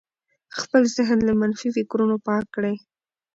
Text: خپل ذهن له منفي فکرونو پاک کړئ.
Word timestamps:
خپل 0.59 0.83
ذهن 0.95 1.19
له 1.27 1.33
منفي 1.41 1.69
فکرونو 1.77 2.15
پاک 2.27 2.45
کړئ. 2.55 2.75